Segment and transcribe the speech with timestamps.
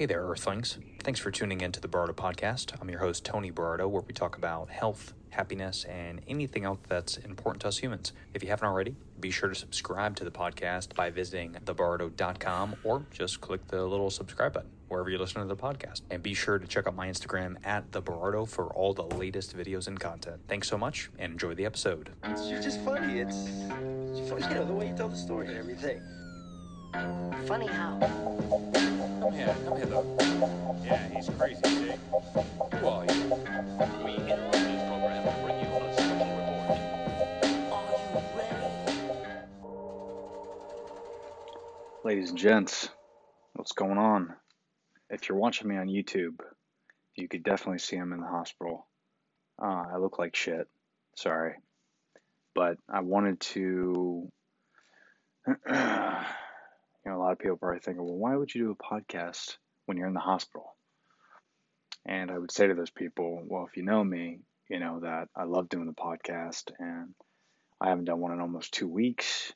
[0.00, 0.78] Hey there, Earthlings.
[1.02, 2.72] Thanks for tuning in to the Bardo Podcast.
[2.80, 7.18] I'm your host, Tony Bardo, where we talk about health, happiness, and anything else that's
[7.18, 8.14] important to us humans.
[8.32, 13.04] If you haven't already, be sure to subscribe to the podcast by visiting thebardo.com or
[13.10, 16.00] just click the little subscribe button wherever you listen to the podcast.
[16.10, 19.54] And be sure to check out my Instagram at the Bardo for all the latest
[19.54, 20.40] videos and content.
[20.48, 22.08] Thanks so much and enjoy the episode.
[22.24, 23.20] It's just- just funny.
[23.20, 26.00] It's, it's funny, you know, the way you tell the story and everything.
[26.92, 27.98] Funny how?
[29.20, 30.16] Come here, come here, though.
[30.84, 31.92] Yeah, he's crazy, see?
[32.78, 33.12] Who are you?
[34.04, 36.78] We interrupt this program to bring you a special report.
[37.72, 38.66] Are you ready?
[42.04, 42.88] Ladies and gents,
[43.54, 44.34] what's going on?
[45.10, 46.40] If you're watching me on YouTube,
[47.14, 48.86] you could definitely see I'm in the hospital.
[49.62, 50.66] Uh, I look like shit.
[51.16, 51.54] Sorry.
[52.54, 54.28] But I wanted to.
[57.30, 60.14] lot of people probably think, well, why would you do a podcast when you're in
[60.14, 60.74] the hospital?
[62.04, 65.28] And I would say to those people, well, if you know me, you know that
[65.36, 67.14] I love doing the podcast and
[67.80, 69.52] I haven't done one in almost two weeks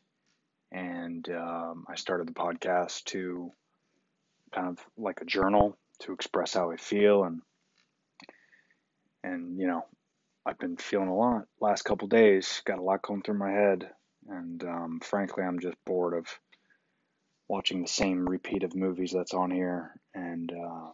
[0.71, 3.51] and um, I started the podcast to
[4.55, 7.43] kind of like a journal to express how I feel and
[9.25, 9.85] and you know
[10.47, 13.89] I've been feeling a lot last couple days got a lot going through my head
[14.29, 16.29] and um, frankly I'm just bored of
[17.49, 20.91] watching the same repeat of movies that's on here and uh,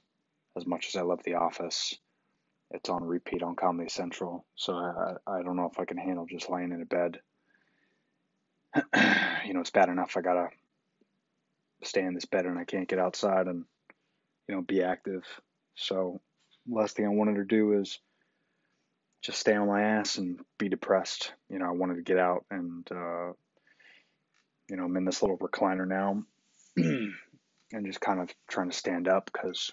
[0.57, 1.95] as much as I love The Office
[2.73, 6.27] it's on repeat on Comedy Central so I, I don't know if I can handle
[6.27, 7.21] just laying in a bed
[9.45, 10.49] you know, it's bad enough I gotta
[11.83, 13.65] stay in this bed and I can't get outside and,
[14.49, 15.25] you know, be active.
[15.75, 16.21] So,
[16.69, 17.99] last thing I wanted to do is
[19.23, 21.33] just stay on my ass and be depressed.
[21.49, 23.33] You know, I wanted to get out and, uh,
[24.69, 26.23] you know, I'm in this little recliner now
[26.77, 29.71] and just kind of trying to stand up because,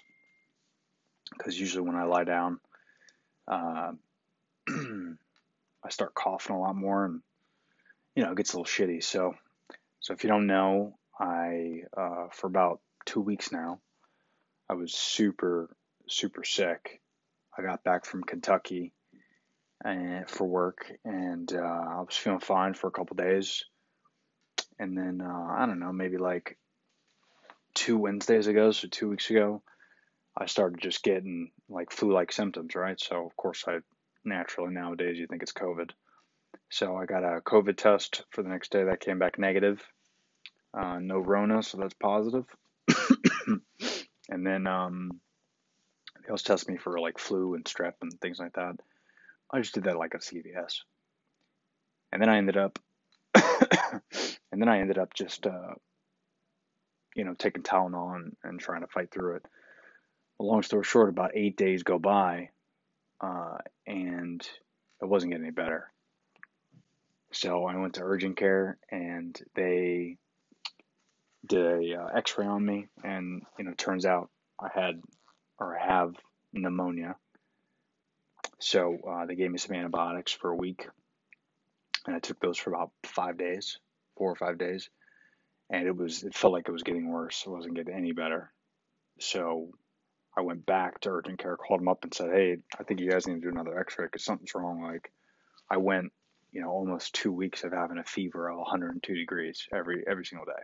[1.36, 2.60] because usually when I lie down,
[3.46, 3.92] uh,
[4.68, 7.22] I start coughing a lot more and
[8.18, 9.00] you know, it gets a little shitty.
[9.04, 9.34] So,
[10.00, 13.78] so if you don't know, I uh, for about two weeks now,
[14.68, 15.70] I was super,
[16.08, 17.00] super sick.
[17.56, 18.92] I got back from Kentucky
[19.84, 23.64] and for work, and uh, I was feeling fine for a couple days,
[24.80, 26.58] and then uh, I don't know, maybe like
[27.78, 29.62] two Wednesdays ago, so two weeks ago,
[30.36, 33.00] I started just getting like flu-like symptoms, right?
[33.00, 33.78] So of course, I
[34.24, 35.90] naturally nowadays you think it's COVID.
[36.70, 39.80] So I got a COVID test for the next day that came back negative.
[40.76, 42.46] Uh, no Rona, so that's positive.
[44.28, 45.20] and then um,
[46.20, 48.74] they also test me for like flu and strep and things like that.
[49.52, 50.80] I just did that like a CVS.
[52.10, 52.80] And then I ended up,
[53.34, 55.74] and then I ended up just, uh,
[57.18, 59.46] you know, taking Tylenol and, and trying to fight through it.
[60.38, 62.50] Well, long story short, about eight days go by,
[63.20, 63.58] uh,
[63.88, 64.40] and
[65.02, 65.90] it wasn't getting any better.
[67.32, 70.16] So I went to urgent care and they
[71.44, 74.30] did a uh, X-ray on me, and you know, turns out
[74.60, 75.02] I had
[75.58, 76.14] or have
[76.52, 77.16] pneumonia.
[78.60, 80.86] So uh, they gave me some antibiotics for a week,
[82.06, 83.78] and I took those for about five days,
[84.16, 84.88] four or five days,
[85.70, 87.44] and it was it felt like it was getting worse.
[87.46, 88.52] It wasn't getting any better.
[89.20, 89.70] So
[90.36, 93.10] I went back to urgent care, called them up, and said, "Hey, I think you
[93.10, 95.12] guys need to do another X-ray because something's wrong." Like
[95.70, 96.12] I went
[96.52, 100.46] you know, almost two weeks of having a fever of 102 degrees every every single
[100.46, 100.62] day,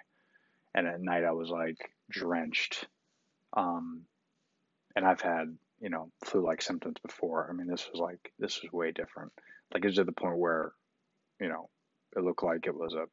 [0.74, 2.86] and at night I was like drenched.
[3.56, 4.02] Um,
[4.96, 7.48] and I've had you know flu-like symptoms before.
[7.50, 9.32] I mean, this was like this was way different.
[9.72, 10.72] Like it was at the point where,
[11.40, 11.68] you know,
[12.16, 13.06] it looked like it was a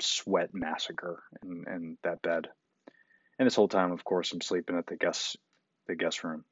[0.00, 2.48] sweat massacre in, in that bed.
[3.38, 5.36] And this whole time, of course, I'm sleeping at the guest
[5.86, 6.44] the guest room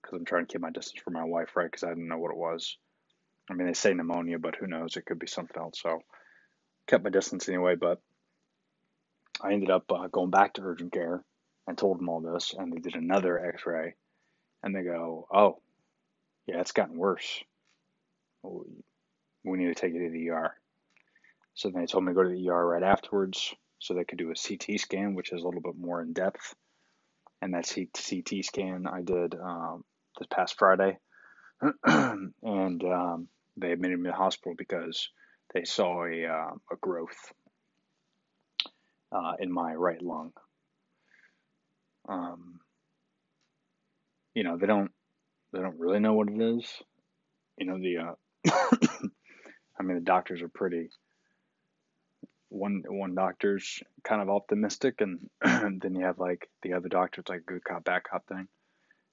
[0.00, 1.70] because I'm trying to keep my distance from my wife, right?
[1.70, 2.76] Because I didn't know what it was.
[3.50, 4.96] I mean, they say pneumonia, but who knows?
[4.96, 5.80] It could be something else.
[5.82, 6.00] So,
[6.86, 7.74] kept my distance anyway.
[7.74, 8.00] But
[9.40, 11.22] I ended up uh, going back to urgent care
[11.66, 13.94] and told them all this, and they did another X-ray,
[14.62, 15.60] and they go, "Oh,
[16.46, 17.42] yeah, it's gotten worse.
[18.42, 20.56] We need to take you to the ER."
[21.54, 24.18] So then they told me to go to the ER right afterwards, so they could
[24.18, 26.54] do a CT scan, which is a little bit more in depth.
[27.40, 29.84] And that CT scan I did um,
[30.18, 30.98] this past Friday.
[31.84, 35.08] and um, they admitted me to the hospital because
[35.52, 37.32] they saw a, uh, a growth
[39.12, 40.32] uh, in my right lung.
[42.08, 42.60] Um,
[44.34, 44.90] you know, they don't
[45.52, 46.64] they don't really know what it is.
[47.58, 48.50] You know, the uh,
[49.78, 50.88] I mean, the doctors are pretty
[52.52, 55.30] one one doctor's kind of optimistic, and
[55.80, 58.46] then you have like the other doctor's like good cop bad cop thing,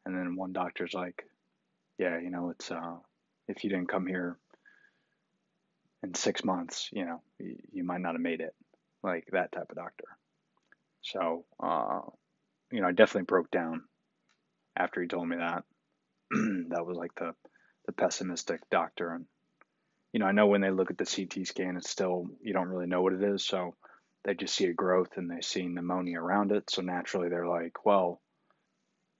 [0.06, 1.24] and then one doctor's like,
[1.98, 2.98] yeah, you know, it's uh,
[3.48, 4.38] if you didn't come here
[6.04, 8.54] in six months, you know, you, you might not have made it,
[9.04, 10.06] like that type of doctor.
[11.02, 12.02] So, uh,
[12.72, 13.84] you know, I definitely broke down
[14.78, 15.64] after he told me that.
[16.70, 17.34] that was like the
[17.86, 19.26] the pessimistic doctor, and
[20.12, 22.68] you know, I know when they look at the CT scan, it's still you don't
[22.68, 23.76] really know what it is, so
[24.24, 26.70] they just see a growth and they see pneumonia around it.
[26.70, 28.22] So naturally, they're like, well,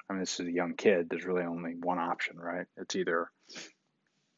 [0.10, 1.08] I mean, this is a young kid.
[1.10, 2.66] There's really only one option, right?
[2.78, 3.30] It's either,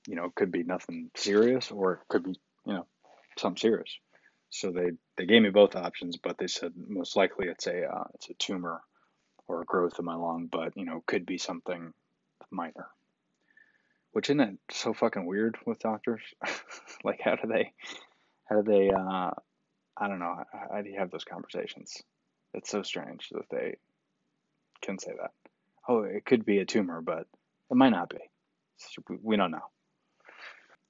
[0.08, 2.88] you know, it could be nothing serious or it could be, you know,
[3.38, 3.98] something serious.
[4.50, 8.04] So they they gave me both options, but they said most likely it's a uh,
[8.16, 8.82] it's a tumor
[9.48, 11.94] or a growth in my lung, but you know, could be something
[12.52, 12.88] minor.
[14.12, 16.22] Which isn't it so fucking weird with doctors?
[17.04, 17.72] like, how do they,
[18.50, 19.32] how do they, uh,
[19.98, 22.02] I don't know, how do you have those conversations?
[22.54, 23.78] It's so strange that they
[24.82, 25.32] can say that.
[25.88, 27.28] Oh, it could be a tumor, but
[27.70, 28.18] it might not be.
[29.22, 29.70] We don't know.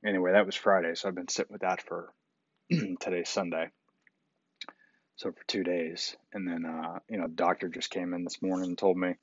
[0.06, 2.12] Anyway, that was Friday, so I've been sitting with that for
[3.00, 3.70] today's Sunday.
[5.18, 8.42] So for two days, and then uh, you know, the doctor just came in this
[8.42, 9.14] morning and told me,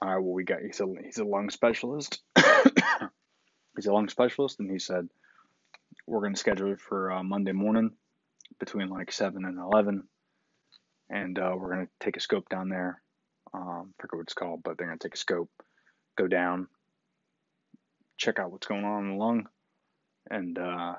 [0.00, 2.22] "All right, well, we got he's a he's a lung specialist.
[3.76, 5.08] he's a lung specialist, and he said
[6.06, 7.90] we're going to schedule it for uh, Monday morning
[8.58, 10.04] between like seven and eleven,
[11.10, 13.00] and uh, we're going to take a scope down there.
[13.54, 15.50] Um, I forget what it's called, but they're going to take a scope,
[16.16, 16.68] go down,
[18.18, 19.48] check out what's going on in the lung,
[20.30, 20.94] and uh,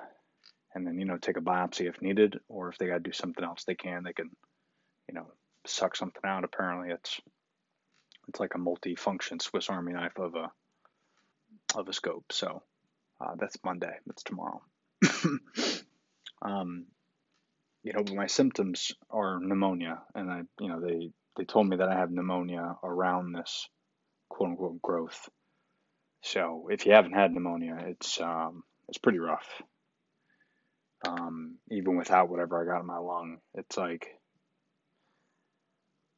[0.73, 3.11] and then you know take a biopsy if needed, or if they got to do
[3.11, 4.03] something else, they can.
[4.03, 4.29] They can,
[5.07, 5.27] you know,
[5.65, 6.43] suck something out.
[6.43, 7.19] Apparently, it's
[8.27, 10.51] it's like a multi-function Swiss Army knife of a
[11.75, 12.31] of a scope.
[12.31, 12.63] So
[13.19, 13.93] uh, that's Monday.
[14.05, 14.61] That's tomorrow.
[16.41, 16.85] um,
[17.83, 21.89] you know, my symptoms are pneumonia, and I, you know, they they told me that
[21.89, 23.67] I have pneumonia around this
[24.29, 25.29] quote unquote growth.
[26.21, 29.47] So if you haven't had pneumonia, it's um, it's pretty rough.
[31.07, 34.07] Um, even without whatever I got in my lung, it's like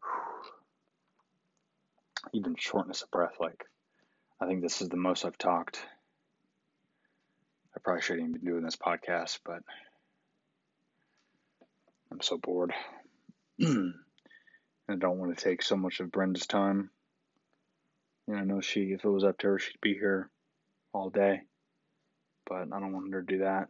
[2.34, 3.36] even shortness of breath.
[3.40, 3.66] Like
[4.42, 5.80] I think this is the most I've talked.
[7.76, 9.62] I probably shouldn't even be doing this podcast, but
[12.12, 12.74] I'm so bored.
[13.60, 13.94] and
[14.90, 16.90] I don't want to take so much of Brenda's time.
[18.28, 20.30] You know, I know she, if it was up to her, she'd be here
[20.94, 21.42] all day,
[22.48, 23.68] but I don't want her to do that.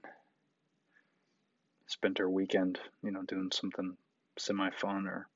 [1.87, 3.97] Spent her weekend, you know, doing something
[4.37, 5.27] semi fun or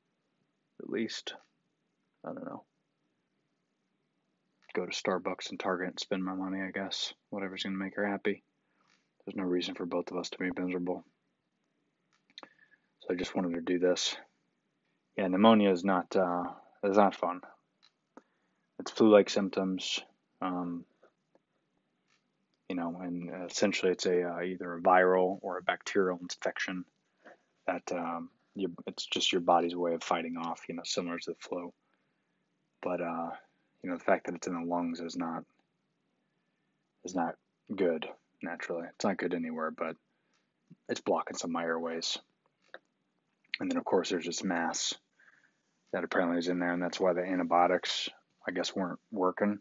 [0.81, 1.33] at least,
[2.24, 2.63] I don't know,
[4.73, 7.13] go to Starbucks and Target and spend my money, I guess.
[7.29, 8.43] Whatever's going to make her happy.
[9.25, 11.03] There's no reason for both of us to be miserable.
[13.01, 14.15] So I just wanted to do this.
[15.17, 16.43] Yeah, pneumonia is not uh,
[16.83, 17.41] is not fun.
[18.79, 19.99] It's flu-like symptoms,
[20.41, 20.85] um,
[22.67, 26.85] you know, and essentially it's a uh, either a viral or a bacterial infection
[27.67, 31.31] that um, you, it's just your body's way of fighting off, you know, similar to
[31.31, 31.71] the flu.
[32.81, 33.29] But uh,
[33.83, 35.44] you know, the fact that it's in the lungs is not
[37.03, 37.35] is not
[37.75, 38.07] good
[38.41, 38.88] naturally.
[38.95, 39.95] It's not good anywhere, but
[40.88, 42.18] it's blocking some airways.
[43.59, 44.94] And then of course there's this mass
[45.91, 48.09] that apparently is in there, and that's why the antibiotics,
[48.47, 49.60] I guess, weren't working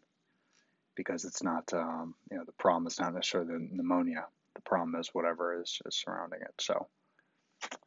[0.95, 4.27] because it's not, um, you know, the problem is not necessarily the pneumonia.
[4.55, 6.55] The problem is whatever is, is surrounding it.
[6.61, 6.87] So,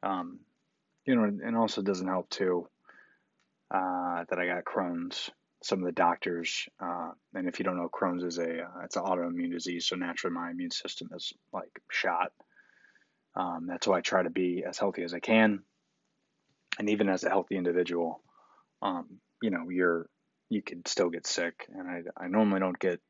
[0.04, 0.40] um,
[1.06, 2.68] you know, and also doesn't help too
[3.72, 5.30] uh, that I got Crohn's
[5.64, 8.98] some of the doctors, uh, and if you don't know, Crohn's is a uh, it's
[8.98, 12.32] an autoimmune disease, so naturally my immune system is like shot.
[13.36, 15.64] Um, that's why I try to be as healthy as I can,
[16.78, 18.22] and even as a healthy individual,
[18.82, 20.08] um, you know, you're
[20.50, 23.02] you could still get sick, and I I normally don't get.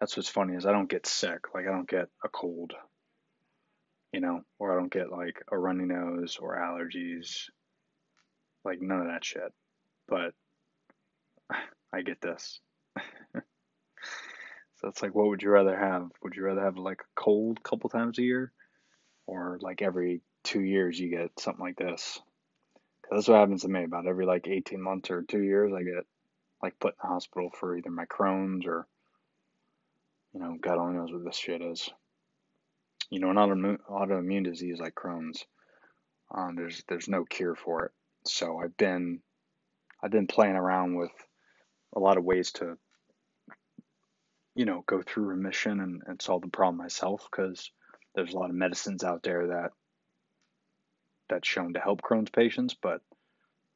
[0.00, 2.72] That's what's funny is I don't get sick, like I don't get a cold,
[4.12, 7.44] you know, or I don't get like a runny nose or allergies,
[8.64, 9.52] like none of that shit,
[10.06, 10.34] but
[11.92, 12.60] I get this.
[13.34, 16.10] so it's like, what would you rather have?
[16.22, 18.52] Would you rather have like a cold couple times a year,
[19.26, 22.20] or like every two years you get something like this?
[23.02, 23.84] Cause that's what happens to me.
[23.84, 26.04] About every like 18 months or two years, I get
[26.62, 28.86] like put in the hospital for either my Crohn's or,
[30.34, 31.88] you know, God only knows what this shit is.
[33.10, 35.46] You know, an autoimmune, autoimmune disease like Crohn's,
[36.30, 37.92] um, there's there's no cure for it.
[38.24, 39.20] So I've been
[40.02, 41.10] I've been playing around with
[41.94, 42.76] a lot of ways to
[44.54, 47.70] you know go through remission and, and solve the problem myself because
[48.14, 49.70] there's a lot of medicines out there that
[51.28, 53.00] that's shown to help Crohn's patients, but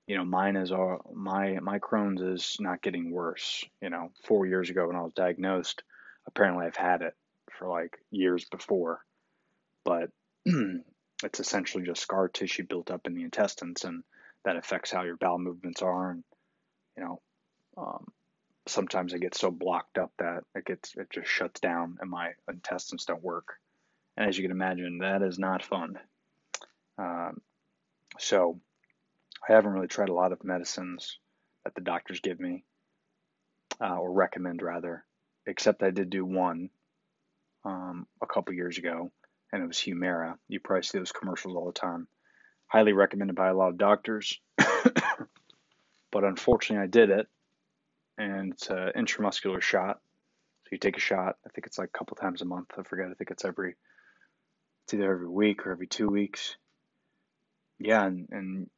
[0.06, 3.64] you know, mine is all my my Crohn's is not getting worse.
[3.80, 5.82] You know, four years ago when I was diagnosed,
[6.26, 7.14] apparently I've had it
[7.56, 9.00] for like years before,
[9.84, 10.10] but
[10.44, 14.02] it's essentially just scar tissue built up in the intestines, and
[14.44, 16.24] that affects how your bowel movements are, and
[16.96, 17.20] you know,
[17.76, 18.06] um,
[18.66, 22.32] sometimes I get so blocked up that it gets it just shuts down, and my
[22.48, 23.58] intestines don't work.
[24.16, 25.98] And as you can imagine, that is not fun.
[26.98, 27.40] Um,
[28.18, 28.60] so
[29.48, 31.18] I haven't really tried a lot of medicines
[31.64, 32.64] that the doctors give me,
[33.80, 35.04] uh, or recommend rather,
[35.46, 36.70] except I did do one
[37.64, 39.10] um, a couple years ago,
[39.52, 40.36] and it was Humira.
[40.48, 42.06] You probably see those commercials all the time.
[42.66, 47.28] Highly recommended by a lot of doctors, but unfortunately, I did it,
[48.18, 50.00] and it's an intramuscular shot.
[50.64, 51.36] So you take a shot.
[51.46, 52.70] I think it's like a couple times a month.
[52.78, 53.06] I forget.
[53.10, 53.74] I think it's every.
[54.84, 56.56] It's either every week or every two weeks.
[57.78, 58.70] Yeah, and, and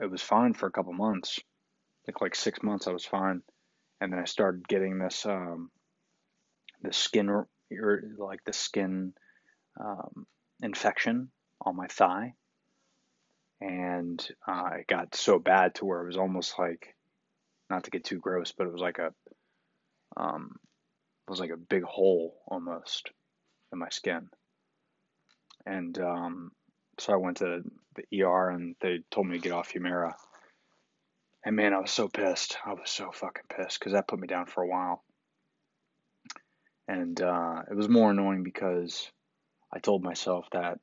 [0.00, 1.38] it was fine for a couple months.
[1.40, 3.42] I think like six months I was fine,
[4.00, 5.70] and then I started getting this um,
[6.82, 7.48] the skin or
[8.18, 9.14] like the skin
[9.80, 10.26] um,
[10.62, 11.30] infection
[11.60, 12.34] on my thigh,
[13.60, 16.94] and uh, it got so bad to where it was almost like,
[17.72, 19.12] not to get too gross, but it was like a
[20.16, 20.56] um,
[21.26, 23.10] it was like a big hole almost
[23.72, 24.28] in my skin,
[25.66, 26.52] and um,
[26.98, 27.62] so I went to
[27.96, 30.12] the ER and they told me to get off Humira.
[31.44, 32.56] And man, I was so pissed.
[32.64, 35.02] I was so fucking pissed because that put me down for a while.
[36.86, 39.10] And uh, it was more annoying because
[39.74, 40.78] I told myself that,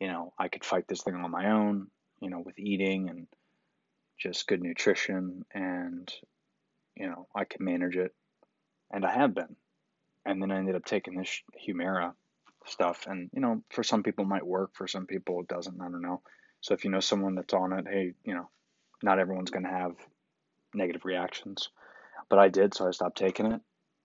[0.00, 1.88] you know, I could fight this thing on my own,
[2.20, 3.26] you know, with eating and
[4.18, 6.12] just good nutrition and,
[6.96, 8.14] you know, I can manage it.
[8.92, 9.56] And I have been.
[10.24, 12.12] And then I ended up taking this Humira
[12.66, 13.06] stuff.
[13.08, 15.80] And, you know, for some people it might work, for some people it doesn't.
[15.80, 16.22] I don't know.
[16.60, 18.48] So if you know someone that's on it, hey, you know,
[19.02, 19.96] not everyone's going to have
[20.74, 21.68] negative reactions.
[22.28, 23.60] But I did, so I stopped taking it.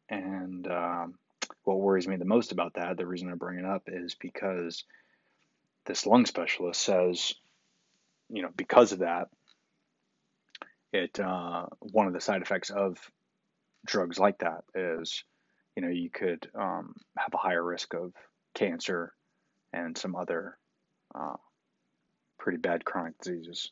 [0.10, 1.16] And um,
[1.64, 4.84] what worries me the most about that, the reason I bring it up is because
[5.86, 7.34] this lung specialist says,
[8.30, 9.30] you know, because of that,
[10.94, 12.98] it uh, one of the side effects of
[13.86, 15.24] drugs like that is,
[15.76, 18.14] you know, you could um, have a higher risk of
[18.54, 19.14] cancer,
[19.74, 20.58] and some other
[21.16, 21.36] uh,
[22.38, 23.72] pretty bad chronic diseases.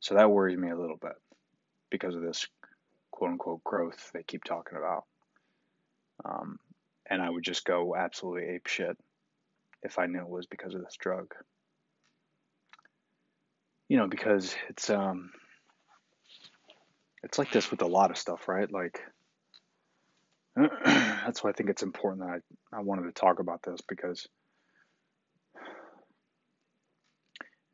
[0.00, 1.16] So that worries me a little bit
[1.90, 2.46] because of this
[3.10, 5.04] quote unquote growth they keep talking about.
[6.24, 6.58] Um,
[7.08, 8.96] and I would just go absolutely ape shit
[9.82, 11.34] if I knew it was because of this drug.
[13.88, 15.30] You know, because it's um
[17.22, 18.70] it's like this with a lot of stuff, right?
[18.70, 19.00] Like
[20.84, 22.40] that's why I think it's important that
[22.72, 24.28] I, I wanted to talk about this because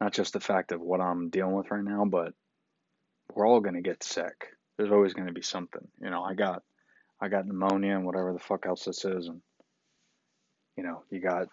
[0.01, 2.33] not just the fact of what I'm dealing with right now, but
[3.35, 4.47] we're all going to get sick.
[4.79, 5.87] There's always going to be something.
[6.01, 6.63] You know, I got
[7.21, 9.43] I got pneumonia and whatever the fuck else this is and
[10.77, 11.49] you know, you got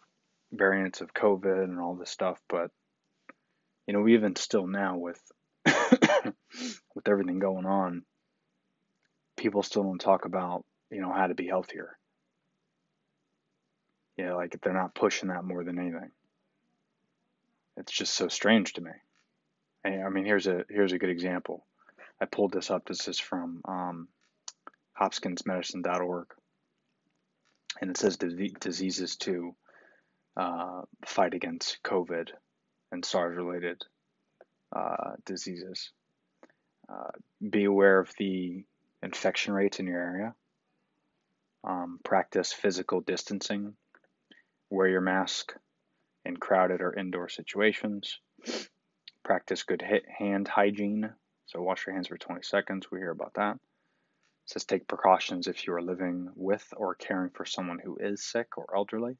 [0.53, 2.71] variants of COVID and all this stuff, but
[3.87, 5.21] you know, even still now with
[5.65, 8.03] with everything going on,
[9.37, 11.97] people still don't talk about you know, how to be healthier.
[14.17, 16.11] Yeah, like they're not pushing that more than anything.
[17.75, 18.91] It's just so strange to me.
[19.83, 21.65] And, I mean, here's a here's a good example.
[22.19, 22.85] I pulled this up.
[22.87, 24.07] This is from um,
[24.99, 26.27] HopkinsMedicine.org,
[27.79, 29.55] and it says diseases to
[30.35, 32.29] uh, fight against COVID
[32.91, 33.83] and SARS-related
[34.75, 35.91] uh, diseases.
[36.89, 37.11] Uh,
[37.49, 38.63] be aware of the
[39.03, 40.33] infection rates in your area
[41.67, 43.75] um, practice physical distancing,
[44.69, 45.53] wear your mask
[46.25, 48.19] in crowded or indoor situations,
[49.23, 49.83] practice good
[50.17, 51.09] hand hygiene.
[51.47, 52.87] So wash your hands for 20 seconds.
[52.91, 53.55] We hear about that.
[53.55, 58.23] It says take precautions if you are living with or caring for someone who is
[58.23, 59.17] sick or elderly.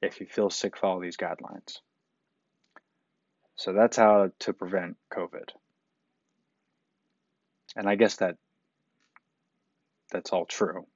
[0.00, 1.78] If you feel sick, follow these guidelines.
[3.56, 5.50] So that's how to prevent COVID.
[7.76, 8.36] And I guess that
[10.10, 10.86] that's all true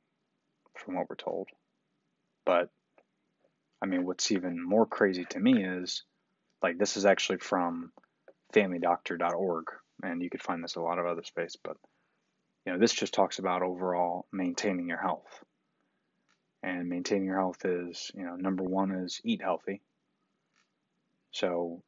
[0.74, 1.48] from what we're told.
[2.44, 2.70] But
[3.82, 6.02] I mean, what's even more crazy to me is
[6.62, 7.92] like this is actually from
[8.54, 9.66] familydoctor.org,
[10.02, 11.76] and you could find this a lot of other space, but
[12.64, 15.42] you know, this just talks about overall maintaining your health.
[16.62, 19.80] And maintaining your health is, you know, number one is eat healthy.
[21.30, 21.82] So,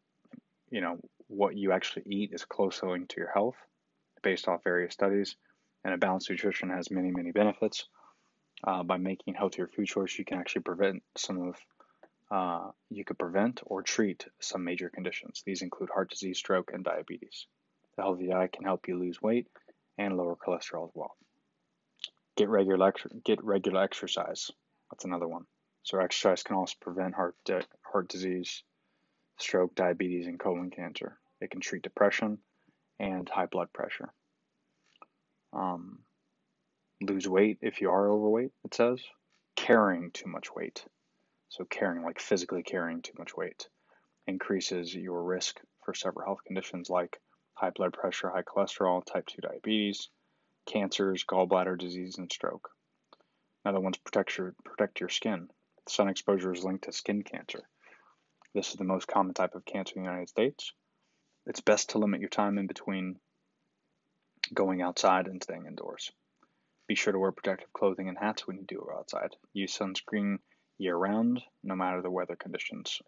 [0.71, 0.99] you know,
[1.29, 3.57] what you actually eat is closely linked to your health
[4.23, 5.37] based off various studies.
[5.85, 7.87] And a balanced nutrition has many, many benefits
[8.65, 11.57] uh, by making healthier food choices, you can actually prevent some of
[12.31, 15.43] Uh, you could prevent or treat some major conditions.
[15.45, 17.47] These include heart disease, stroke, and diabetes.
[17.97, 19.49] The healthy diet can help you lose weight
[19.99, 21.17] and lower cholesterol as well.
[22.37, 24.53] Get regular get regular exercise.
[24.91, 25.47] That's another one.
[25.83, 27.35] So exercise can also prevent heart
[27.83, 28.63] heart disease,
[29.41, 31.19] stroke, diabetes, and colon cancer.
[31.41, 32.39] It can treat depression
[32.99, 34.13] and high blood pressure.
[35.53, 36.01] Um,
[37.01, 38.53] lose weight if you are overweight.
[38.65, 39.01] It says
[39.57, 40.85] carrying too much weight.
[41.49, 43.69] So carrying, like physically carrying too much weight,
[44.27, 47.21] increases your risk for several health conditions like
[47.55, 50.09] high blood pressure, high cholesterol, type 2 diabetes,
[50.67, 52.71] cancers, gallbladder disease, and stroke.
[53.65, 55.49] Another one's protect your, protect your skin.
[55.89, 57.69] Sun exposure is linked to skin cancer.
[58.53, 60.73] This is the most common type of cancer in the United States.
[61.47, 63.21] It's best to limit your time in between
[64.53, 66.11] going outside and staying indoors.
[66.89, 69.37] Be sure to wear protective clothing and hats when you do go outside.
[69.53, 70.39] Use sunscreen
[70.79, 73.01] year round, no matter the weather conditions,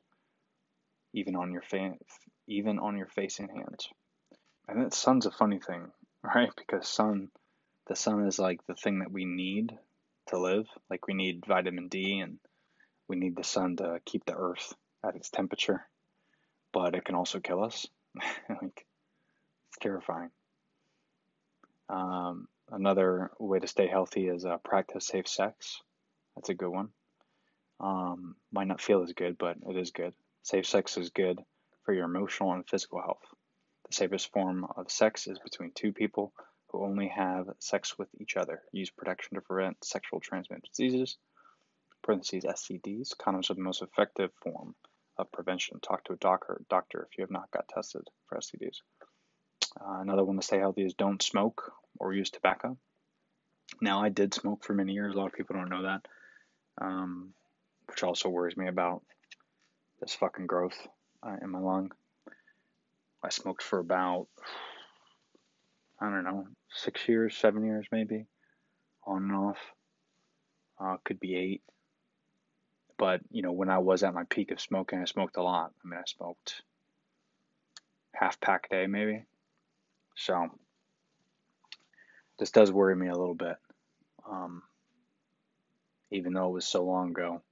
[1.13, 1.99] even on your fa-
[2.47, 3.89] even on your face and hands.
[4.69, 5.91] And the sun's a funny thing,
[6.23, 6.53] right?
[6.57, 7.33] Because sun,
[7.89, 9.77] the sun is like the thing that we need
[10.29, 10.69] to live.
[10.89, 12.39] Like we need vitamin D and
[13.09, 14.73] we need the sun to keep the earth
[15.05, 15.87] at its temperature,
[16.73, 17.87] but it can also kill us.
[18.49, 18.87] like
[19.69, 20.31] it's terrifying.
[21.89, 25.81] Um, another way to stay healthy is uh, practice safe sex.
[26.37, 26.89] That's a good one.
[27.81, 30.15] Um, might not feel as good, but it is good.
[30.43, 31.41] Safe sex is good
[31.85, 33.25] for your emotional and physical health.
[33.89, 36.33] The safest form of sex is between two people
[36.69, 38.63] who only have sex with each other.
[38.73, 41.19] Use protection to prevent sexual transmitted diseases.
[42.03, 43.17] Parentheses STDs.
[43.17, 44.75] Condoms are the most effective form
[45.19, 45.81] of prevention.
[45.81, 48.81] Talk to a doctor, doctor if you have not got tested for STDs.
[49.81, 52.77] Uh, another one to stay healthy is don't smoke or use tobacco.
[53.81, 55.15] Now, I did smoke for many years.
[55.15, 56.07] A lot of people don't know that.
[56.81, 57.33] Um,
[57.87, 59.03] which also worries me about
[60.01, 60.77] this fucking growth
[61.23, 61.93] uh, in my lung.
[63.23, 64.27] I smoked for about,
[66.01, 68.27] I don't know, six years, seven years maybe,
[69.07, 69.59] on and off.
[70.81, 71.63] Uh, could be eight.
[73.03, 75.73] But, you know, when I was at my peak of smoking, I smoked a lot.
[75.85, 76.63] I mean, I smoked
[78.15, 79.25] half pack a day maybe.
[80.15, 80.47] So,
[82.39, 83.57] this does worry me a little bit.
[84.31, 84.63] Um,
[86.13, 87.43] even though it was so long ago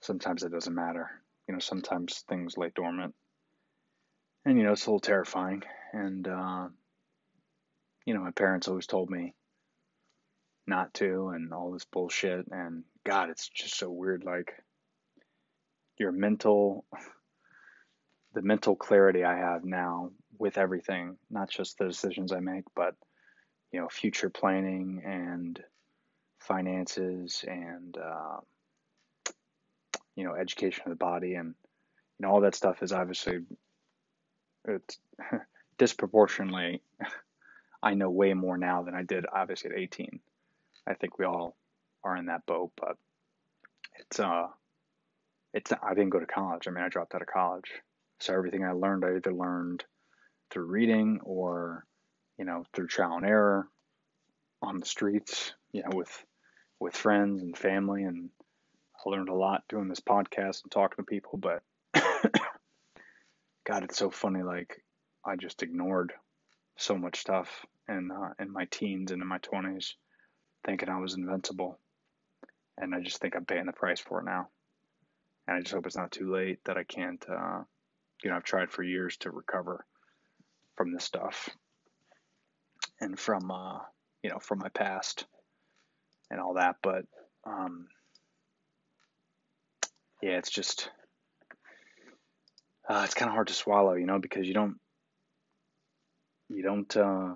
[0.00, 1.08] sometimes it doesn't matter.
[1.46, 3.14] You know, sometimes things lay dormant.
[4.44, 5.62] And, you know, it's a little terrifying.
[5.92, 6.66] And, uh,
[8.06, 9.34] you know, my parents always told me
[10.66, 12.48] not to and all this bullshit.
[12.50, 14.24] And, God, it's just so weird.
[14.24, 14.52] Like,
[16.00, 16.84] your mental,
[18.34, 22.96] the mental clarity I have now with everything, not just the decisions I make, but,
[23.72, 25.62] you know, future planning and
[26.40, 28.38] finances and, uh,
[30.20, 31.54] you know education of the body and
[32.18, 33.40] you know all that stuff is obviously
[34.66, 34.98] it's
[35.78, 36.82] disproportionately
[37.82, 40.20] I know way more now than I did obviously at 18.
[40.86, 41.56] I think we all
[42.04, 42.98] are in that boat, but
[43.98, 44.48] it's uh
[45.52, 46.66] it's I didn't go to college.
[46.66, 47.70] I mean, I dropped out of college.
[48.20, 49.84] So everything I learned I either learned
[50.50, 51.84] through reading or
[52.38, 53.68] you know, through trial and error
[54.62, 56.24] on the streets, you know, with
[56.78, 58.30] with friends and family and
[59.04, 61.62] I learned a lot doing this podcast and talking to people, but
[63.66, 64.42] God, it's so funny.
[64.42, 64.82] Like
[65.24, 66.12] I just ignored
[66.76, 69.96] so much stuff in uh, in my teens and in my twenties,
[70.64, 71.78] thinking I was invincible,
[72.78, 74.48] and I just think I'm paying the price for it now.
[75.46, 77.24] And I just hope it's not too late that I can't.
[77.28, 77.62] Uh,
[78.22, 79.84] you know, I've tried for years to recover
[80.76, 81.48] from this stuff
[83.00, 83.78] and from uh,
[84.22, 85.24] you know from my past
[86.30, 87.04] and all that, but
[87.44, 87.88] um,
[90.22, 90.90] yeah, it's just
[92.88, 94.76] uh, it's kind of hard to swallow, you know, because you don't
[96.48, 97.34] you don't uh,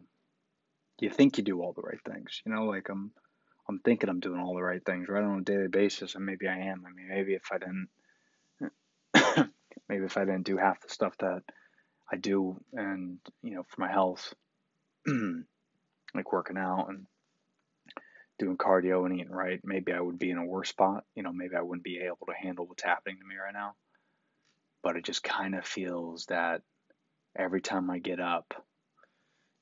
[1.01, 3.13] you think you do all the right things, you know, like I'm
[3.69, 6.49] I'm thinking I'm doing all the right things right on a daily basis, and maybe
[6.49, 6.85] I am.
[6.87, 7.89] I mean, maybe if I didn't,
[9.89, 11.43] maybe if I didn't do half the stuff that
[12.13, 14.35] I do, and you know, for my health,
[15.07, 17.07] like working out and
[18.39, 21.05] doing cardio and eating right, maybe I would be in a worse spot.
[21.15, 23.75] You know, maybe I wouldn't be able to handle what's happening to me right now.
[24.83, 26.61] But it just kind of feels that
[27.37, 28.53] every time I get up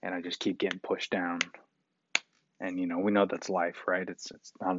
[0.03, 1.38] and I just keep getting pushed down.
[2.62, 4.09] And you know, we know that's life, right?
[4.09, 4.77] It's it's not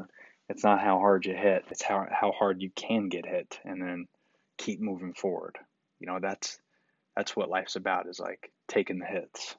[0.47, 3.81] it's not how hard you hit, it's how how hard you can get hit and
[3.81, 4.07] then
[4.57, 5.57] keep moving forward.
[5.99, 6.57] You know, that's
[7.15, 9.55] that's what life's about is like taking the hits.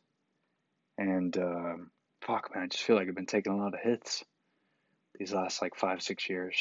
[0.97, 1.91] And um,
[2.23, 4.25] fuck, man, I just feel like I've been taking a lot of hits
[5.19, 6.57] these last like five, six years.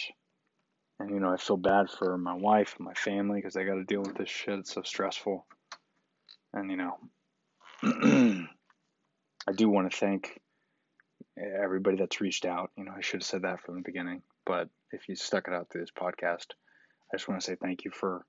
[1.00, 3.76] And you know, I feel bad for my wife and my family because they got
[3.76, 4.60] to deal with this shit.
[4.60, 5.46] It's so stressful.
[6.54, 6.98] And you know,
[9.48, 10.40] I do want to thank
[11.38, 12.72] everybody that's reached out.
[12.78, 15.54] You know, I should have said that from the beginning, but if you stuck it
[15.54, 16.48] out through this podcast,
[17.12, 18.26] I just want to say thank you for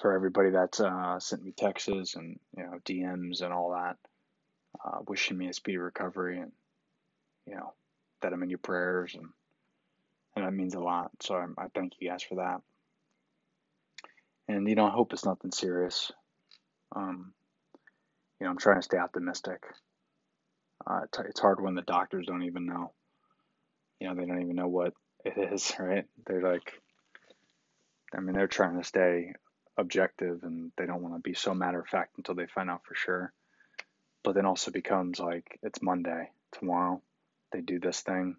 [0.00, 3.96] for everybody that's uh, sent me texts and you know DMs and all that,
[4.84, 6.52] uh, wishing me a speedy recovery and
[7.46, 7.72] you know
[8.22, 9.26] that I'm in your prayers and
[10.36, 11.10] and that means a lot.
[11.20, 12.60] So I, I thank you guys for that.
[14.48, 16.10] And you know I hope it's nothing serious.
[16.94, 17.32] Um,
[18.40, 19.62] you know I'm trying to stay optimistic.
[20.86, 22.92] Uh, it's hard when the doctors don't even know.
[24.00, 24.92] You know they don't even know what
[25.24, 26.04] it is, right?
[26.26, 26.72] They're like,
[28.14, 29.32] I mean, they're trying to stay
[29.76, 32.84] objective and they don't want to be so matter of fact until they find out
[32.84, 33.32] for sure.
[34.22, 37.02] But then also becomes like it's Monday tomorrow.
[37.52, 38.36] They do this thing.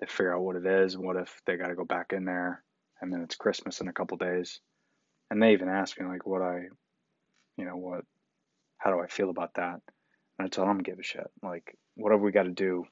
[0.00, 0.96] They figure out what it is.
[0.96, 2.62] What if they got to go back in there,
[3.00, 4.60] and then it's Christmas in a couple days,
[5.30, 6.66] and they even ask me like what I,
[7.56, 8.04] you know, what,
[8.76, 9.80] how do I feel about that?
[10.38, 11.30] I tell them give a shit.
[11.42, 12.84] Like whatever we got to do,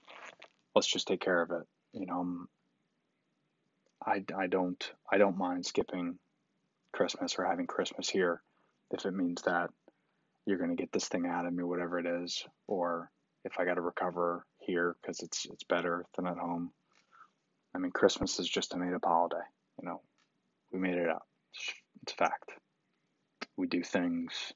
[0.75, 1.67] let's just take care of it.
[1.93, 2.49] You know, I'm,
[4.05, 6.19] I, I don't I don't mind skipping
[6.93, 8.43] Christmas or having Christmas here
[8.91, 9.71] if it means that
[10.45, 13.11] you're going to get this thing out of me, whatever it is, or
[13.45, 16.73] if I got to recover here because it's it's better than at home.
[17.75, 19.45] I mean, Christmas is just a made up holiday.
[19.81, 20.01] You know,
[20.73, 21.27] we made it up.
[21.53, 22.51] It's, it's fact.
[23.57, 24.53] We do things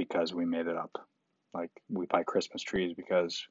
[0.00, 1.06] because we made it up.
[1.52, 3.46] Like we buy Christmas trees because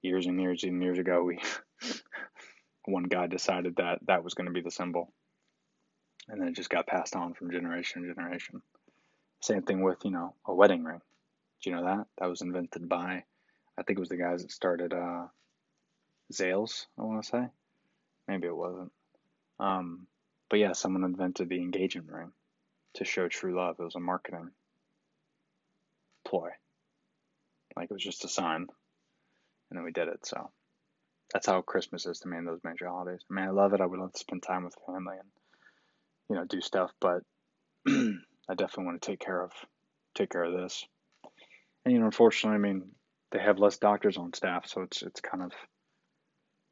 [0.00, 1.40] years and years and years ago we
[2.84, 5.12] one guy decided that that was going to be the symbol
[6.28, 8.62] and then it just got passed on from generation to generation.
[9.40, 11.00] Same thing with, you know, a wedding ring.
[11.62, 12.06] Do you know that?
[12.18, 13.24] That was invented by,
[13.76, 15.26] I think it was the guys that started uh,
[16.32, 17.48] Zales, I want to say.
[18.28, 18.92] Maybe it wasn't.
[19.58, 20.06] Um,
[20.48, 22.32] but yeah, someone invented the engagement ring
[22.94, 23.76] to show true love.
[23.80, 24.50] It was a marketing
[26.28, 26.50] ploy.
[27.76, 28.66] Like it was just a sign.
[29.70, 30.26] And then we did it.
[30.26, 30.50] So
[31.32, 33.20] that's how Christmas is to me in those major holidays.
[33.30, 33.80] I mean, I love it.
[33.80, 35.28] I would love to spend time with family and
[36.28, 37.22] you know, do stuff, but
[37.88, 39.52] I definitely want to take care of
[40.14, 40.84] take care of this.
[41.84, 42.90] And you know, unfortunately, I mean,
[43.30, 45.52] they have less doctors on staff, so it's it's kind of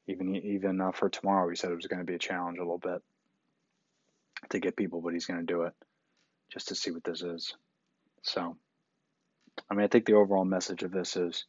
[0.08, 1.48] even even uh, for tomorrow.
[1.48, 3.02] He said it was going to be a challenge a little bit
[4.50, 5.72] to get people, but he's going to do it
[6.52, 7.54] just to see what this is.
[8.22, 8.56] So,
[9.70, 11.44] I mean, I think the overall message of this is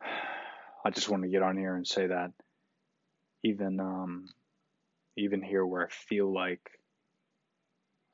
[0.84, 2.32] I just want to get on here and say that
[3.44, 4.26] even um,
[5.16, 6.60] even here where I feel like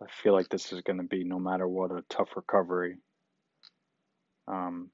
[0.02, 2.98] I feel like this is going to be, no matter what, a tough recovery.
[4.46, 4.90] Um,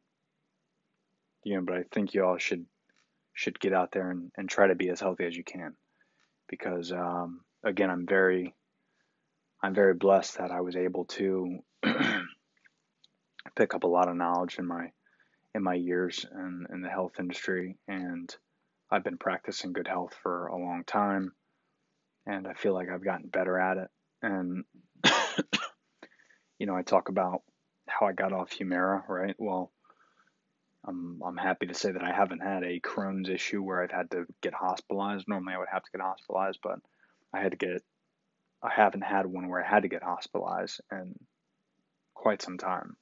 [1.42, 2.64] you know, but I think you all should
[3.34, 5.74] should get out there and, and try to be as healthy as you can,
[6.48, 8.54] because um, again, I'm very
[9.62, 11.58] I'm very blessed that I was able to
[13.56, 14.90] pick up a lot of knowledge in my
[15.54, 18.34] in my years in, in the health industry, and
[18.90, 21.32] I've been practicing good health for a long time,
[22.26, 23.88] and I feel like I've gotten better at it.
[24.22, 24.64] And
[26.58, 27.42] you know, I talk about
[27.88, 29.36] how I got off Humira, right?
[29.38, 29.70] Well,
[30.86, 34.10] I'm I'm happy to say that I haven't had a Crohn's issue where I've had
[34.10, 35.26] to get hospitalized.
[35.28, 36.78] Normally, I would have to get hospitalized, but
[37.32, 37.82] I had to get.
[38.62, 41.14] I haven't had one where I had to get hospitalized in
[42.14, 42.96] quite some time.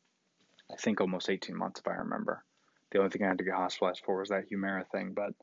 [0.73, 2.45] I think almost 18 months, if I remember.
[2.91, 5.35] The only thing I had to get hospitalized for was that Humira thing, but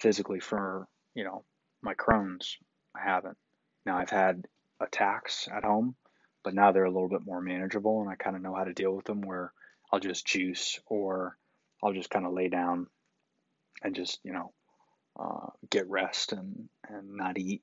[0.00, 1.44] physically for you know
[1.82, 2.58] my Crohn's,
[2.94, 3.36] I haven't.
[3.84, 4.46] Now I've had
[4.80, 5.94] attacks at home,
[6.42, 8.72] but now they're a little bit more manageable and I kind of know how to
[8.72, 9.52] deal with them where
[9.92, 11.36] I'll just juice or
[11.82, 12.86] I'll just kind of lay down
[13.82, 14.52] and just, you know,
[15.18, 17.62] uh, get rest and, and not eat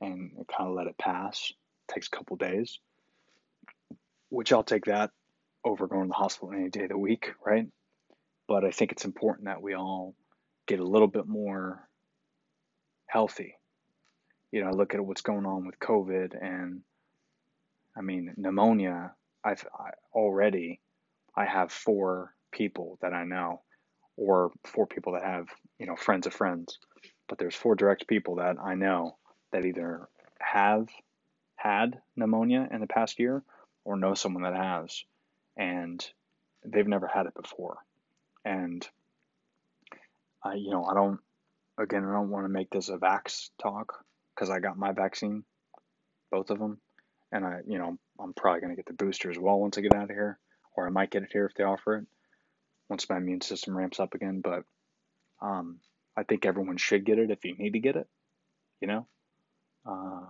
[0.00, 1.52] and kind of let it pass.
[1.88, 2.78] It takes a couple days,
[4.28, 5.10] which I'll take that
[5.66, 7.66] over going to the hospital any day of the week, right?
[8.46, 10.14] But I think it's important that we all
[10.66, 11.88] get a little bit more
[13.08, 13.56] healthy.
[14.52, 16.82] You know, I look at what's going on with COVID and
[17.96, 20.80] I mean, pneumonia, I've I, already,
[21.34, 23.62] I have four people that I know,
[24.16, 25.48] or four people that have,
[25.78, 26.78] you know, friends of friends.
[27.28, 29.16] But there's four direct people that I know
[29.52, 30.88] that either have
[31.56, 33.42] had pneumonia in the past year
[33.84, 35.02] or know someone that has.
[35.56, 36.04] And
[36.64, 37.78] they've never had it before.
[38.44, 38.86] And
[40.44, 41.20] I, you know, I don't,
[41.78, 45.44] again, I don't want to make this a vax talk because I got my vaccine,
[46.30, 46.78] both of them
[47.32, 49.80] and I, you know, I'm probably going to get the booster as well once I
[49.80, 50.38] get out of here,
[50.74, 52.06] or I might get it here if they offer it
[52.88, 54.40] once my immune system ramps up again.
[54.42, 54.64] But
[55.42, 55.80] um,
[56.16, 58.08] I think everyone should get it if you need to get it.
[58.80, 59.06] You know,
[59.84, 60.26] uh,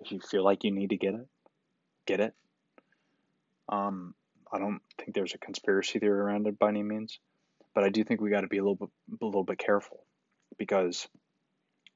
[0.00, 1.26] if you feel like you need to get it,
[2.06, 2.34] get it.
[3.68, 4.14] Um,
[4.52, 7.18] I don't think there's a conspiracy theory around it by any means,
[7.74, 8.88] but I do think we got to be a little bit
[9.20, 10.04] a little bit careful
[10.58, 11.08] because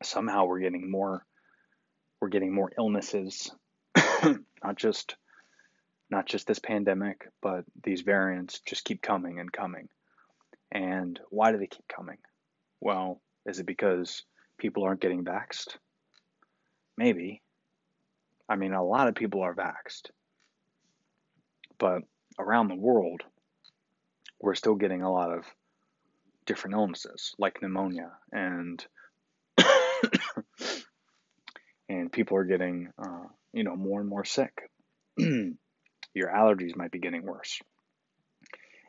[0.03, 1.25] somehow we're getting more
[2.21, 3.51] we're getting more illnesses,
[4.23, 5.17] not just
[6.11, 9.88] not just this pandemic, but these variants just keep coming and coming.
[10.71, 12.19] And why do they keep coming?
[12.81, 14.23] Well, is it because
[14.59, 15.77] people aren't getting vaxxed?
[16.97, 17.43] Maybe.
[18.49, 20.11] I mean, a lot of people are vaxxed.
[21.79, 22.03] But
[22.38, 23.23] around the world,
[24.40, 25.45] we're still getting a lot of
[26.45, 28.85] different illnesses like pneumonia and
[31.88, 34.53] and people are getting uh, you know more and more sick.
[35.18, 37.61] Your allergies might be getting worse.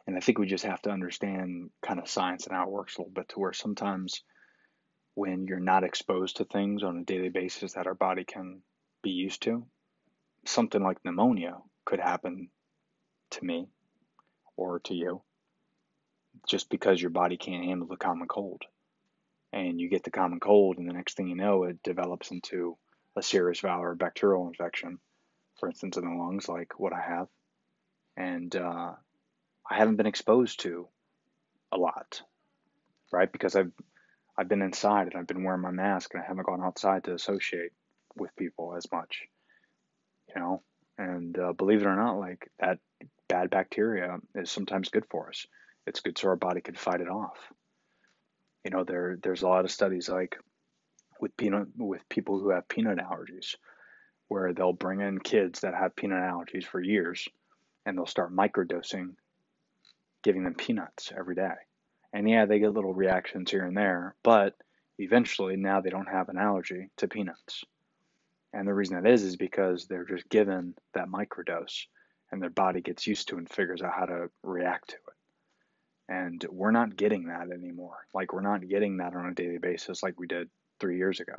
[0.05, 2.97] And i think we just have to understand kind of science and how it works
[2.97, 4.21] a little bit to where sometimes
[5.15, 8.61] when you're not exposed to things on a daily basis that our body can
[9.01, 9.65] be used to
[10.45, 12.49] something like pneumonia could happen
[13.33, 13.67] to me
[14.55, 15.21] or to you
[16.47, 18.63] just because your body can't handle the common cold.
[19.51, 22.75] And you get the common cold, and the next thing you know, it develops into
[23.15, 24.97] a serious viral or bacterial infection,
[25.59, 27.27] for instance, in the lungs, like what I have.
[28.17, 28.93] And uh,
[29.69, 30.87] I haven't been exposed to
[31.71, 32.21] a lot,
[33.11, 33.31] right?
[33.31, 33.71] Because I've
[34.35, 37.13] I've been inside and I've been wearing my mask and I haven't gone outside to
[37.13, 37.71] associate
[38.15, 39.27] with people as much,
[40.29, 40.63] you know.
[40.97, 42.79] And uh, believe it or not, like that
[43.33, 45.47] bad bacteria is sometimes good for us.
[45.87, 47.37] It's good so our body can fight it off.
[48.63, 50.37] You know, there there's a lot of studies like
[51.19, 53.55] with peanut with people who have peanut allergies,
[54.27, 57.27] where they'll bring in kids that have peanut allergies for years,
[57.87, 59.15] and they'll start microdosing,
[60.21, 61.55] giving them peanuts every day.
[62.13, 64.53] And yeah, they get little reactions here and there, but
[64.99, 67.63] eventually now they don't have an allergy to peanuts.
[68.53, 71.87] And the reason that is is because they're just given that microdose
[72.33, 76.11] and their body gets used to and figures out how to react to it.
[76.13, 78.07] And we're not getting that anymore.
[78.11, 81.35] Like we're not getting that on a daily basis like we did three years ago.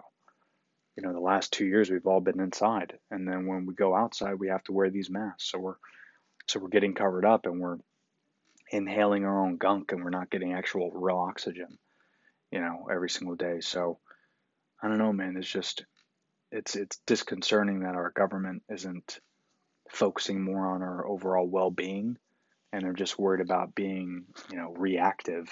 [0.97, 3.93] You know, the last two years we've all been inside, and then when we go
[3.93, 5.51] outside, we have to wear these masks.
[5.51, 5.75] So we're
[6.47, 7.79] so we're getting covered up, and we're
[8.71, 11.77] inhaling our own gunk, and we're not getting actual real oxygen.
[12.53, 13.61] You know, every single day.
[13.61, 13.99] So
[14.81, 15.37] I don't know, man.
[15.37, 15.85] It's just
[16.53, 19.19] it's it's disconcerting that our government isn't
[19.90, 22.16] focusing more on our overall well-being
[22.75, 25.49] and they're just worried about being, you know, reactive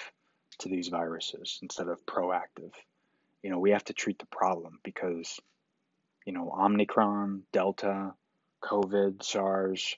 [0.59, 2.73] to these viruses instead of proactive.
[3.45, 5.39] You know, we have to treat the problem because,
[6.27, 8.15] you know, Omicron, Delta,
[8.61, 9.97] COVID, SARS,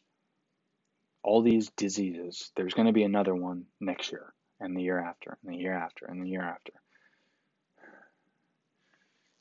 [1.22, 5.38] all these diseases, there's going to be another one next year and the year after
[5.42, 6.74] and the year after and the year after.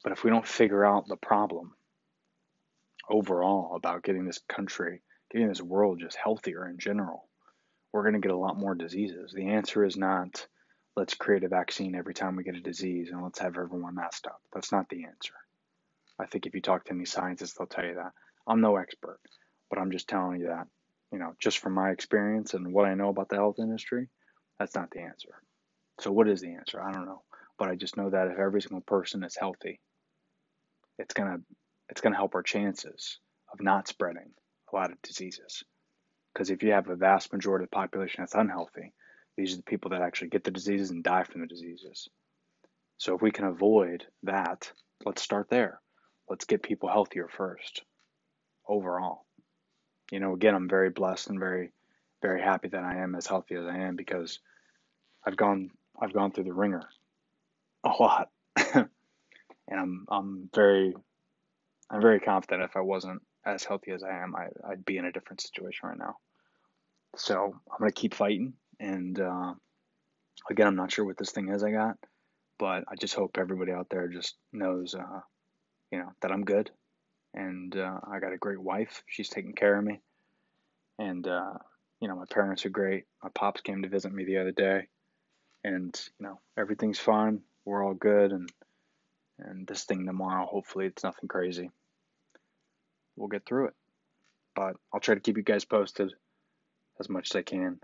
[0.04, 1.74] But if we don't figure out the problem
[3.10, 7.28] overall about getting this country, getting this world just healthier in general,
[7.92, 9.32] we're going to get a lot more diseases.
[9.34, 10.48] The answer is not
[10.96, 14.28] let's create a vaccine every time we get a disease and let's have everyone messed
[14.28, 14.42] up.
[14.54, 15.34] That's not the answer.
[16.20, 18.12] I think if you talk to any scientists, they'll tell you that.
[18.48, 19.20] I'm no expert,
[19.70, 20.68] but I'm just telling you that,
[21.12, 24.10] you know, just from my experience and what I know about the health industry,
[24.60, 25.34] that's not the answer.
[26.00, 26.82] So, what is the answer?
[26.82, 27.24] I don't know.
[27.58, 29.80] But I just know that if every single person is healthy,
[30.98, 31.44] it's going to
[31.90, 33.20] it's going to help our chances
[33.52, 34.32] of not spreading
[34.72, 35.64] a lot of diseases.
[36.34, 38.94] Because if you have a vast majority of the population that's unhealthy,
[39.38, 42.08] these are the people that actually get the diseases and die from the diseases.
[42.98, 44.72] So if we can avoid that,
[45.06, 45.80] let's start there.
[46.30, 47.84] Let's get people healthier first,
[48.68, 49.26] overall.
[50.12, 51.72] You know, again, I'm very blessed and very,
[52.22, 54.40] very happy that I am as healthy as I am because
[55.26, 56.88] I've gone, I've gone through the ringer
[57.84, 58.90] a lot, and
[59.70, 60.94] I'm, I'm very,
[61.94, 65.06] I'm very confident if I wasn't as healthy as I am, I, I'd be in
[65.06, 66.16] a different situation right now.
[67.16, 69.54] So I'm gonna keep fighting, and uh,
[70.50, 71.98] again, I'm not sure what this thing is I got,
[72.58, 75.20] but I just hope everybody out there just knows, uh,
[75.92, 76.72] you know, that I'm good,
[77.36, 79.04] and uh, I got a great wife.
[79.06, 80.02] She's taking care of me,
[80.98, 81.54] and uh,
[82.00, 83.04] you know, my parents are great.
[83.22, 84.88] My pops came to visit me the other day,
[85.64, 87.42] and you know, everything's fine.
[87.66, 88.50] We're all good, and
[89.38, 91.70] and this thing tomorrow, hopefully, it's nothing crazy
[93.16, 93.74] we'll get through it.
[94.56, 96.12] But I'll try to keep you guys posted
[97.00, 97.80] as much as I can.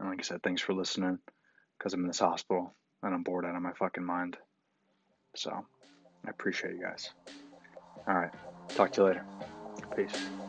[0.00, 1.18] And like I said, thanks for listening
[1.78, 4.36] because I'm in this hospital and I'm bored out of my fucking mind.
[5.36, 7.10] So I appreciate you guys.
[8.08, 8.30] All right.
[8.74, 9.26] Talk to you later.
[9.96, 10.47] Peace.